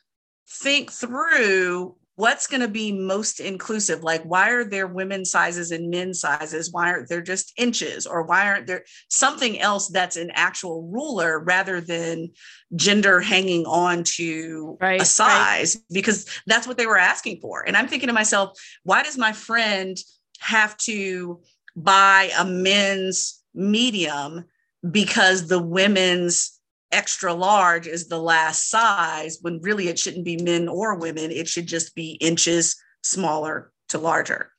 [0.62, 4.04] think through what's going to be most inclusive?
[4.04, 6.72] Like why are there women's sizes and men's sizes?
[6.72, 8.06] Why aren't there just inches?
[8.06, 12.30] Or why aren't there something else that's an actual ruler rather than
[12.76, 15.76] gender hanging on to right, a size?
[15.76, 15.84] Right.
[15.92, 17.64] because that's what they were asking for.
[17.66, 19.98] And i'm thinking to myself why does my friend
[20.40, 21.42] have to
[21.76, 24.46] buy a men's medium
[24.90, 26.60] because the women's
[26.92, 31.32] extra large is the last size when really it shouldn't be men or women.
[31.32, 34.52] It should just be inches smaller to larger.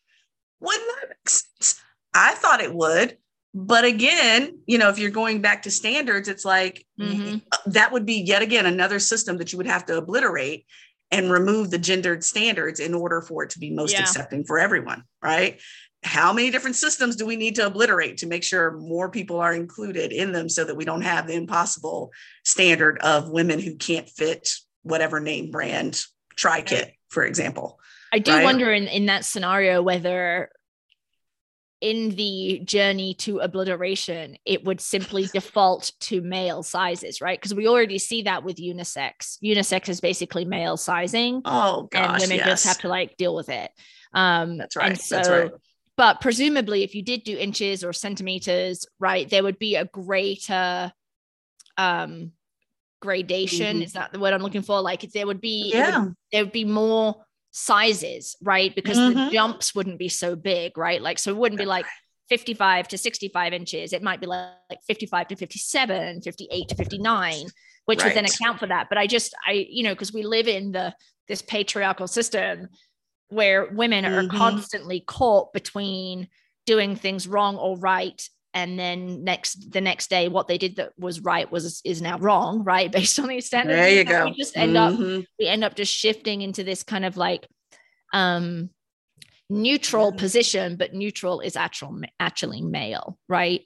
[0.61, 1.81] Wouldn't that make sense?
[2.15, 3.19] I thought it would.
[3.57, 7.39] But again you know if you're going back to standards it's like mm-hmm.
[7.71, 10.67] that would be yet again another system that you would have to obliterate
[11.13, 14.01] and remove the gendered standards in order for it to be most yeah.
[14.01, 15.61] accepting for everyone right
[16.05, 19.55] how many different systems do we need to obliterate to make sure more people are
[19.55, 22.13] included in them so that we don't have the impossible
[22.45, 26.05] standard of women who can't fit whatever name brand
[26.37, 27.79] tri kit for example
[28.13, 28.45] i do right?
[28.45, 30.51] wonder in, in that scenario whether
[31.81, 37.39] in the journey to obliteration it would simply default to male sizes right?
[37.39, 39.39] Because we already see that with unisex.
[39.45, 42.47] Unisex is basically male sizing oh gosh, and women yes.
[42.47, 43.71] just have to like deal with it.
[44.15, 45.51] Um that's right so that's right
[45.97, 50.93] but presumably if you did do inches or centimeters right there would be a greater
[51.77, 52.33] um
[53.05, 53.77] gradation.
[53.77, 53.83] Mm-hmm.
[53.83, 54.81] is that the word i'm looking for?
[54.81, 58.75] Like there would be yeah would, there would be more sizes right?
[58.75, 59.27] Because mm-hmm.
[59.27, 61.01] the jumps wouldn't be so big right?
[61.01, 61.87] Like so it wouldn't be like
[62.31, 63.93] 55 to 65 inches.
[63.93, 67.47] It might be like, like 55 to 57 58 to 59
[67.87, 68.07] which right.
[68.07, 68.89] would then account for that.
[68.89, 70.95] But i just i you know because we live in the
[71.29, 72.69] this patriarchal system
[73.29, 74.37] where women are mm-hmm.
[74.37, 76.29] constantly caught between
[76.67, 80.93] doing things wrong or right and then next the next day what they did that
[80.99, 84.33] was right was is now wrong right based on these standards there you go we
[84.33, 85.19] just end mm-hmm.
[85.19, 87.47] up we end up just shifting into this kind of like
[88.13, 88.71] um
[89.51, 90.19] neutral mm-hmm.
[90.19, 93.63] position but neutral is actual actually male right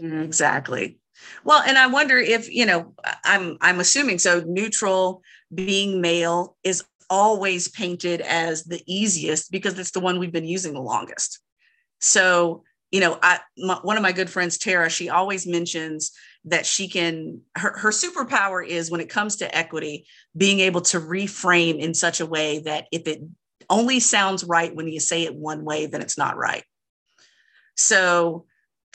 [0.00, 0.98] exactly
[1.44, 2.94] well and i wonder if you know
[3.24, 5.22] i'm i'm assuming so neutral
[5.54, 10.74] being male is always painted as the easiest because it's the one we've been using
[10.74, 11.40] the longest.
[12.00, 16.12] So, you know, I my, one of my good friends, Tara, she always mentions
[16.44, 21.00] that she can her, her superpower is when it comes to equity, being able to
[21.00, 23.20] reframe in such a way that if it
[23.70, 26.64] only sounds right when you say it one way, then it's not right.
[27.76, 28.46] So,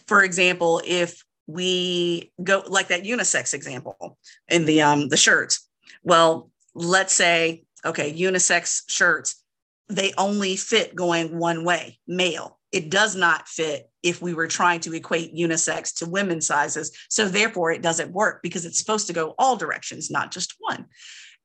[0.07, 4.17] for example, if we go like that unisex example
[4.49, 5.67] in the um the shirts,
[6.03, 9.43] well, let's say okay, unisex shirts,
[9.89, 12.59] they only fit going one way, male.
[12.71, 16.97] It does not fit if we were trying to equate unisex to women's sizes.
[17.09, 20.85] So therefore, it doesn't work because it's supposed to go all directions, not just one.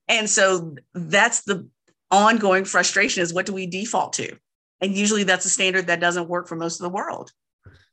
[0.09, 1.69] And so that's the
[2.11, 4.37] ongoing frustration is what do we default to?
[4.81, 7.31] And usually that's a standard that doesn't work for most of the world.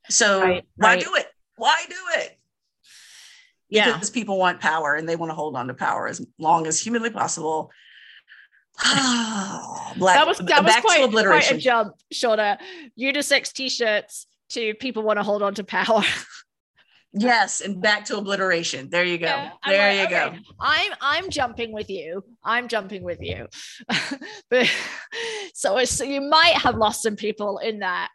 [0.10, 1.04] So right, why right.
[1.04, 1.28] do it?
[1.58, 2.38] Why do it?
[3.70, 3.92] Yeah.
[3.92, 6.80] Because people want power and they want to hold on to power as long as
[6.80, 7.72] humanly possible
[9.98, 12.58] Black, that was that was quite, quite a jump, shorter.
[13.00, 16.04] Unisex t-shirts to people want to hold on to power.
[17.14, 18.90] yes, and back to obliteration.
[18.90, 19.28] There you go.
[19.28, 20.44] Yeah, there like, you okay, go.
[20.60, 22.24] I'm I'm jumping with you.
[22.44, 23.48] I'm jumping with you.
[24.50, 24.70] but
[25.54, 28.10] so, so you might have lost some people in that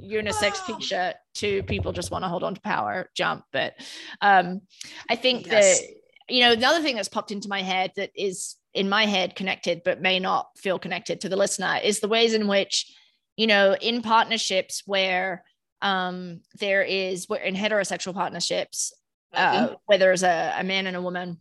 [0.00, 3.44] unisex t-shirt to people just want to hold on to power jump.
[3.52, 3.74] But
[4.20, 4.62] um,
[5.10, 5.80] I think yes.
[5.80, 5.88] that
[6.28, 9.34] you know the other thing that's popped into my head that is in my head
[9.34, 12.94] connected but may not feel connected to the listener is the ways in which
[13.36, 15.42] you know in partnerships where
[15.82, 18.92] um there is in heterosexual partnerships
[19.32, 19.74] uh, mm-hmm.
[19.86, 21.38] where there's a, a man and a woman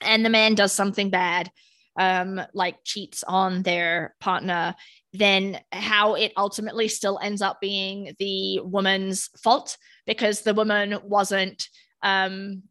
[0.00, 1.50] and the man does something bad
[1.98, 4.74] um like cheats on their partner
[5.12, 11.68] then how it ultimately still ends up being the woman's fault because the woman wasn't
[12.02, 12.62] um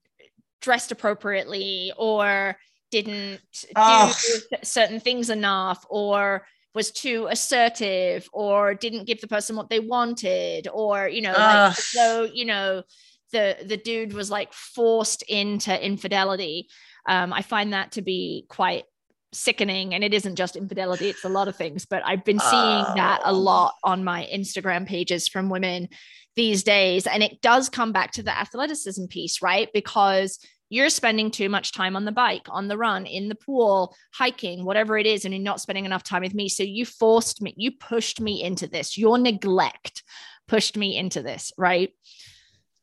[0.62, 2.58] dressed appropriately or
[3.02, 3.42] didn't
[3.76, 4.16] oh.
[4.50, 9.80] do certain things enough or was too assertive or didn't give the person what they
[9.80, 12.84] wanted or you know like so you know
[13.32, 16.68] the the dude was like forced into infidelity
[17.08, 18.86] um, i find that to be quite
[19.34, 22.86] sickening and it isn't just infidelity it's a lot of things but i've been seeing
[22.88, 22.94] oh.
[22.96, 23.34] that a oh.
[23.34, 25.90] lot on my instagram pages from women
[26.36, 31.30] these days and it does come back to the athleticism piece right because you're spending
[31.30, 35.06] too much time on the bike, on the run, in the pool, hiking, whatever it
[35.06, 36.50] is, and you're not spending enough time with me.
[36.50, 38.98] So you forced me, you pushed me into this.
[38.98, 40.04] Your neglect
[40.48, 41.92] pushed me into this, right?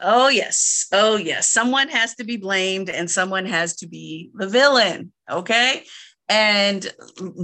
[0.00, 0.86] Oh, yes.
[0.92, 1.50] Oh, yes.
[1.50, 5.12] Someone has to be blamed and someone has to be the villain.
[5.30, 5.84] Okay.
[6.28, 6.82] And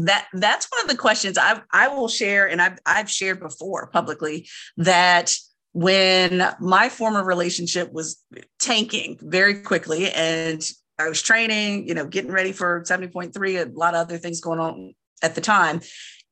[0.04, 3.88] that that's one of the questions I I will share, and I've I've shared before
[3.88, 5.34] publicly that
[5.76, 8.24] when my former relationship was
[8.58, 10.66] tanking very quickly and
[10.98, 14.58] I was training, you know, getting ready for 70.3, a lot of other things going
[14.58, 15.82] on at the time.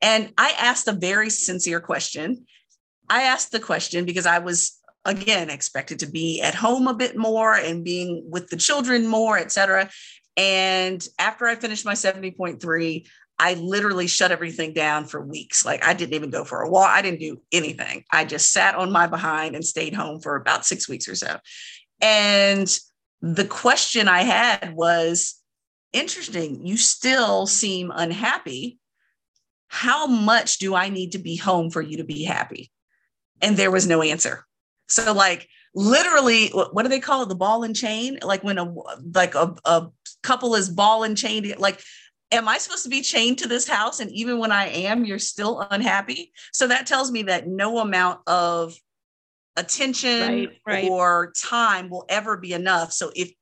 [0.01, 2.47] And I asked a very sincere question.
[3.11, 7.15] I asked the question because I was again expected to be at home a bit
[7.15, 9.91] more and being with the children more, et cetera.
[10.39, 13.07] And after I finished my 70.3,
[13.39, 15.65] I literally shut everything down for weeks.
[15.65, 16.91] Like I didn't even go for a walk.
[16.91, 18.05] I didn't do anything.
[18.13, 21.39] I just sat on my behind and stayed home for about six weeks or so.
[22.01, 22.69] And
[23.21, 25.37] the question I had was
[25.93, 26.67] interesting.
[26.67, 28.79] You still seem unhappy.
[29.69, 32.71] How much do I need to be home for you to be happy?
[33.41, 34.45] And there was no answer.
[34.89, 37.29] So, like, literally, what do they call it?
[37.29, 38.19] The ball and chain?
[38.23, 38.73] Like when a
[39.15, 39.89] like a, a
[40.23, 41.81] couple is ball and chain, like
[42.35, 44.01] am I supposed to be chained to this house?
[44.01, 46.33] And even when I am, you're still unhappy.
[46.53, 48.75] So that tells me that no amount of
[49.57, 50.91] attention right, right.
[50.91, 52.93] or time will ever be enough.
[52.93, 53.33] So if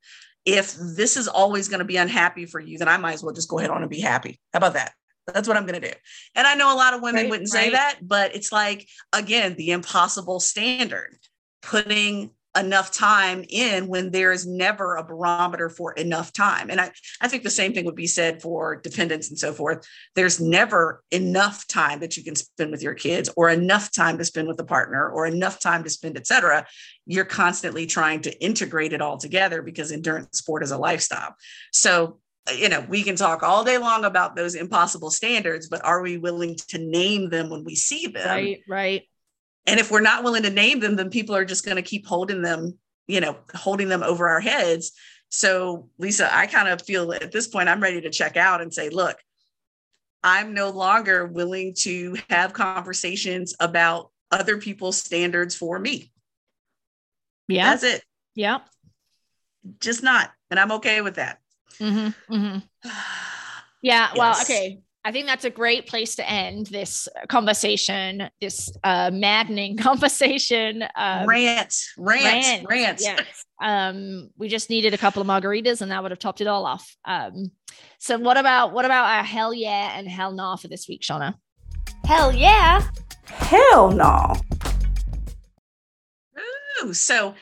[0.44, 3.32] if this is always going to be unhappy for you, then I might as well
[3.32, 4.40] just go ahead on and be happy.
[4.52, 4.92] How about that?
[5.26, 5.94] That's what I'm going to do.
[6.34, 9.54] And I know a lot of women right, wouldn't say that, but it's like, again,
[9.54, 11.16] the impossible standard,
[11.62, 16.70] putting enough time in when there is never a barometer for enough time.
[16.70, 19.86] And I, I think the same thing would be said for dependents and so forth.
[20.14, 24.24] There's never enough time that you can spend with your kids or enough time to
[24.24, 26.66] spend with a partner or enough time to spend, et cetera.
[27.06, 31.34] You're constantly trying to integrate it all together because endurance sport is a lifestyle.
[31.72, 32.18] So
[32.58, 36.18] you know, we can talk all day long about those impossible standards, but are we
[36.18, 38.26] willing to name them when we see them?
[38.26, 39.02] Right, right
[39.66, 42.06] and if we're not willing to name them then people are just going to keep
[42.06, 44.92] holding them you know holding them over our heads.
[45.28, 48.72] So lisa i kind of feel at this point i'm ready to check out and
[48.72, 49.16] say look
[50.22, 56.10] i'm no longer willing to have conversations about other people's standards for me.
[57.48, 57.70] Yeah.
[57.70, 58.02] That's it.
[58.34, 58.60] Yeah.
[59.78, 60.32] Just not.
[60.50, 61.38] And i'm okay with that.
[61.78, 62.58] Mm-hmm, mm-hmm.
[63.82, 64.16] yeah yes.
[64.16, 69.76] well okay I think that's a great place to end this conversation, this uh, maddening
[69.78, 70.84] conversation.
[70.94, 73.00] Um, rant, rant, rant, rant.
[73.00, 73.44] Yes.
[73.60, 76.64] Um, we just needed a couple of margaritas, and that would have topped it all
[76.64, 76.96] off.
[77.04, 77.50] Um,
[77.98, 81.34] so, what about what about our hell yeah and hell nah for this week, Shauna?
[82.04, 82.86] Hell yeah,
[83.26, 84.36] hell no.
[86.84, 87.34] Ooh, so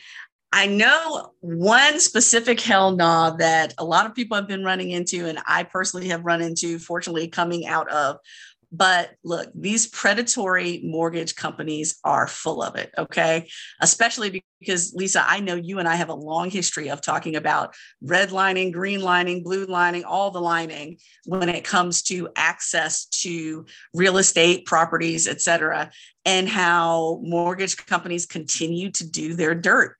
[0.52, 5.26] I know one specific hell nah that a lot of people have been running into,
[5.26, 8.16] and I personally have run into, fortunately, coming out of.
[8.72, 12.92] But look, these predatory mortgage companies are full of it.
[12.96, 13.48] Okay.
[13.80, 17.74] Especially because, Lisa, I know you and I have a long history of talking about
[18.00, 23.66] red lining, green lining, blue lining, all the lining when it comes to access to
[23.92, 25.90] real estate, properties, et cetera,
[26.24, 29.96] and how mortgage companies continue to do their dirt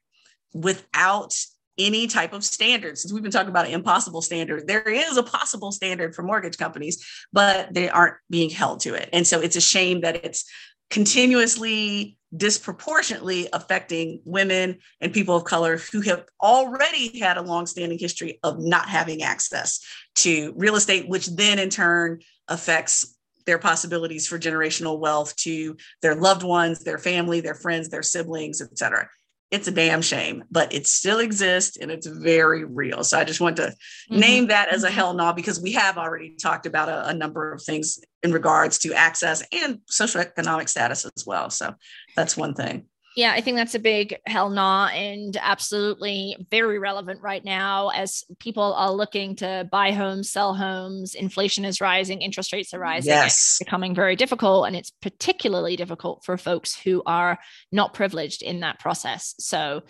[0.52, 1.34] without
[1.78, 2.98] any type of standard.
[2.98, 6.58] Since we've been talking about an impossible standard, there is a possible standard for mortgage
[6.58, 9.08] companies, but they aren't being held to it.
[9.12, 10.44] And so it's a shame that it's
[10.90, 18.38] continuously disproportionately affecting women and people of color who have already had a long-standing history
[18.44, 19.80] of not having access
[20.14, 26.14] to real estate which then in turn affects their possibilities for generational wealth to their
[26.14, 29.08] loved ones their family their friends their siblings et cetera
[29.50, 33.02] it's a damn shame, but it still exists and it's very real.
[33.02, 34.18] So I just want to mm-hmm.
[34.18, 34.94] name that as a mm-hmm.
[34.94, 38.78] hell no because we have already talked about a, a, number of things in regards
[38.78, 41.50] to access and social economic status as well.
[41.50, 41.74] So
[42.14, 42.86] that's one thing
[43.16, 48.24] yeah, I think that's a big hell nah and absolutely very relevant right now as
[48.38, 51.14] people are looking to buy homes, sell homes.
[51.14, 53.10] Inflation is rising, interest rates are rising.
[53.10, 53.34] Yes.
[53.34, 54.66] It's becoming very difficult.
[54.66, 57.38] And it's particularly difficult for folks who are
[57.72, 59.34] not privileged in that process.
[59.38, 59.82] So,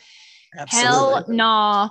[0.57, 0.89] absolutely.
[0.89, 1.89] hell nah,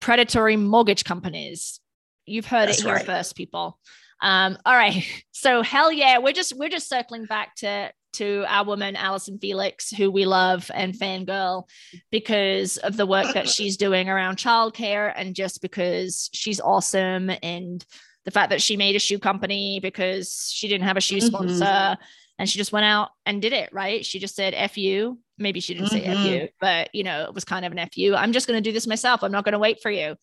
[0.00, 1.80] predatory mortgage companies.
[2.26, 3.06] You've heard that's it here right.
[3.06, 3.78] first, people.
[4.20, 5.04] Um, all right.
[5.36, 9.90] So hell yeah, we're just we're just circling back to to our woman Allyson Felix,
[9.90, 11.64] who we love and fangirl
[12.10, 17.84] because of the work that she's doing around childcare and just because she's awesome and
[18.24, 21.64] the fact that she made a shoe company because she didn't have a shoe sponsor
[21.64, 22.02] mm-hmm.
[22.38, 24.04] and she just went out and did it, right?
[24.04, 25.18] She just said F you.
[25.38, 25.96] Maybe she didn't mm-hmm.
[25.96, 28.16] say F you, but you know, it was kind of an F you.
[28.16, 29.22] I'm just going to do this myself.
[29.22, 30.16] I'm not going to wait for you.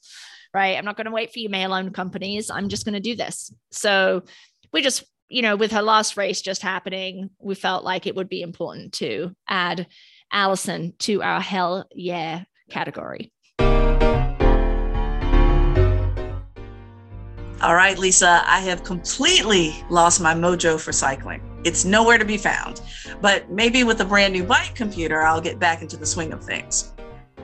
[0.54, 0.78] Right.
[0.78, 2.52] I'm not going to wait for you male owned companies.
[2.52, 3.52] I'm just going to do this.
[3.72, 4.24] So
[4.72, 5.04] we just
[5.34, 8.94] you know, with her last race just happening, we felt like it would be important
[8.94, 9.88] to add
[10.32, 13.32] Allyson to our hell yeah category.
[17.62, 21.42] All right, Lisa, I have completely lost my mojo for cycling.
[21.64, 22.82] It's nowhere to be found.
[23.20, 26.44] But maybe with a brand new bike computer, I'll get back into the swing of
[26.44, 26.94] things.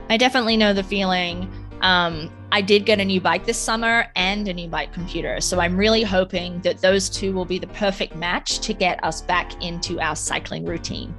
[0.08, 1.50] I definitely know the feeling.
[1.80, 5.40] Um, I did get a new bike this summer and a new bike computer.
[5.40, 9.22] So I'm really hoping that those two will be the perfect match to get us
[9.22, 11.14] back into our cycling routine.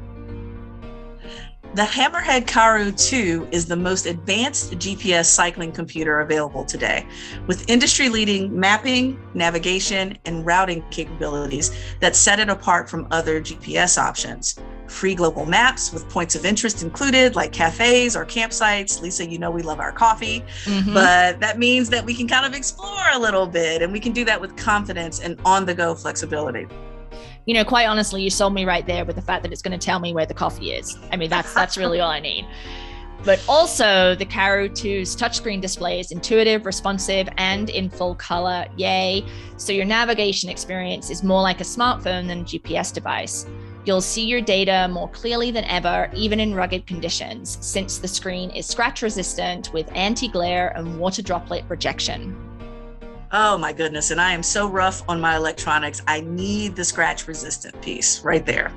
[1.74, 7.08] The Hammerhead Karoo 2 is the most advanced GPS cycling computer available today,
[7.48, 13.98] with industry leading mapping, navigation, and routing capabilities that set it apart from other GPS
[13.98, 14.60] options
[14.92, 19.02] free global maps with points of interest included, like cafes or campsites.
[19.02, 20.94] Lisa, you know we love our coffee, mm-hmm.
[20.94, 24.12] but that means that we can kind of explore a little bit and we can
[24.12, 26.68] do that with confidence and on the go flexibility.
[27.46, 29.78] You know, quite honestly, you sold me right there with the fact that it's going
[29.78, 30.98] to tell me where the coffee is.
[31.12, 32.48] I mean, that's that's really all I need.
[33.24, 38.66] But also, the Karoo 2's touchscreen display is intuitive, responsive, and in full color.
[38.78, 39.24] Yay.
[39.58, 43.46] So, your navigation experience is more like a smartphone than a GPS device.
[43.86, 48.50] You'll see your data more clearly than ever, even in rugged conditions, since the screen
[48.52, 52.51] is scratch resistant with anti glare and water droplet rejection.
[53.34, 54.12] Oh my goodness.
[54.12, 56.02] And I am so rough on my electronics.
[56.06, 58.74] I need the scratch resistant piece right there.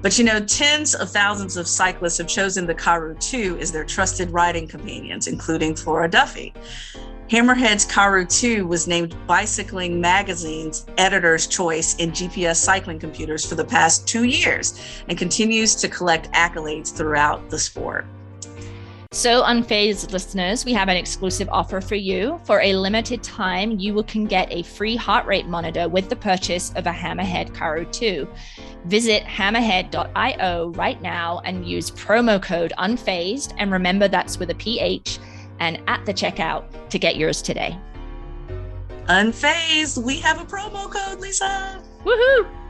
[0.00, 3.84] But you know, tens of thousands of cyclists have chosen the Karoo 2 as their
[3.84, 6.54] trusted riding companions, including Flora Duffy.
[7.28, 13.64] Hammerhead's Karoo 2 was named Bicycling Magazine's editor's choice in GPS cycling computers for the
[13.64, 18.06] past two years and continues to collect accolades throughout the sport.
[19.14, 22.40] So, unfazed listeners, we have an exclusive offer for you.
[22.44, 26.72] For a limited time, you can get a free heart rate monitor with the purchase
[26.76, 28.26] of a Hammerhead Karoo 2.
[28.86, 33.52] Visit hammerhead.io right now and use promo code unfazed.
[33.58, 35.18] And remember, that's with a PH
[35.60, 37.78] and at the checkout to get yours today.
[39.10, 41.82] Unfazed, we have a promo code, Lisa.
[42.02, 42.61] Woohoo!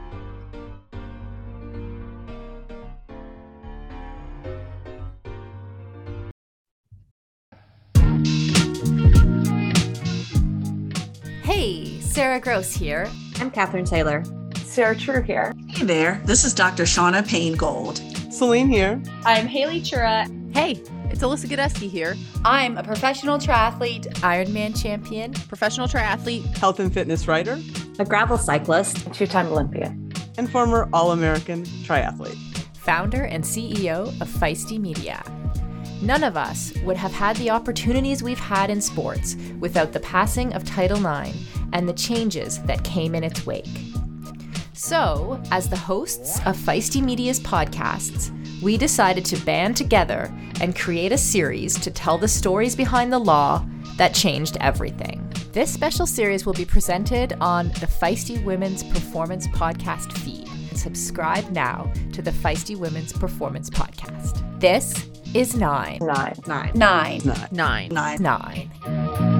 [12.13, 13.09] Sarah Gross here.
[13.39, 14.23] I'm Catherine Taylor.
[14.57, 15.51] Sarah True here.
[15.67, 16.83] Hey there, this is Dr.
[16.83, 17.97] Shauna Payne Gold.
[18.31, 19.01] Celine here.
[19.25, 20.29] I'm Haley Chura.
[20.53, 20.73] Hey,
[21.09, 22.15] it's Alyssa Godesky here.
[22.45, 27.59] I'm a professional triathlete, Ironman champion, professional triathlete, health and fitness writer,
[27.97, 32.37] a gravel cyclist, two time Olympian, and former All American triathlete,
[32.77, 35.23] founder and CEO of Feisty Media.
[36.03, 40.53] None of us would have had the opportunities we've had in sports without the passing
[40.53, 41.35] of Title IX
[41.73, 43.67] and the changes that came in its wake.
[44.73, 51.11] So, as the hosts of Feisty Media's podcasts, we decided to band together and create
[51.11, 53.65] a series to tell the stories behind the law
[53.97, 55.29] that changed everything.
[55.51, 60.49] This special series will be presented on the Feisty Women's Performance Podcast feed.
[60.75, 64.59] Subscribe now to the Feisty Women's Performance Podcast.
[64.59, 65.99] This is nine.
[66.01, 66.35] Nine.
[66.47, 66.71] Nine.
[66.73, 67.21] Nine.
[67.51, 67.89] Nine.
[67.89, 68.21] Nine.
[68.21, 69.32] Nine.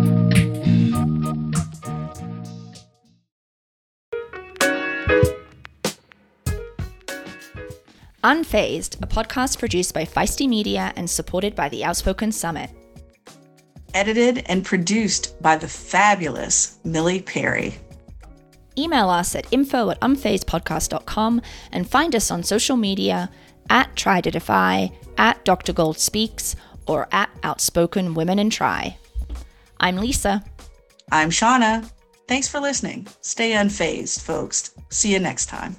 [8.23, 12.69] Unfazed, a podcast produced by Feisty Media and supported by the Outspoken Summit.
[13.93, 17.75] Edited and produced by the fabulous Millie Perry.
[18.77, 21.41] Email us at info at unfazedpodcast.com
[21.73, 23.29] and find us on social media
[23.69, 25.73] at Try to Defy, at Dr.
[25.73, 26.55] Gold Speaks,
[26.87, 28.97] or at Outspoken Women in Try.
[29.81, 30.43] I'm Lisa.
[31.11, 31.91] I'm Shauna.
[32.27, 33.05] Thanks for listening.
[33.19, 34.73] Stay unfazed, folks.
[34.89, 35.75] See you next time.